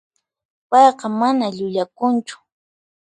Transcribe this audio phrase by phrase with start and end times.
[0.69, 2.37] Payqa mana llullakunchu.